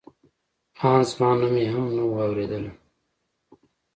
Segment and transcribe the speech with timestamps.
[0.87, 2.71] ان زما نوم یې هم نه و اورېدلی.